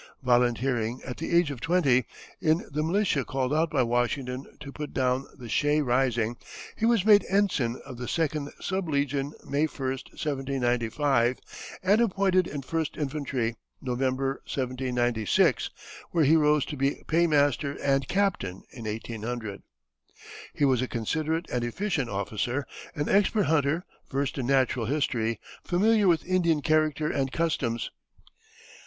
[0.23, 2.05] Volunteering, at the age of twenty,
[2.41, 6.37] in the militia called out by Washington to put down the Shay rising,
[6.75, 11.37] he was made ensign of the Second Sub Legion May 1, 1795,
[11.83, 15.69] and appointed in First Infantry November, 1796,
[16.09, 19.61] where he rose to be paymaster and captain in 1800.
[20.55, 22.65] He was a considerate and efficient officer,
[22.95, 27.91] an expert hunter, versed in natural history, familiar with Indian character and customs.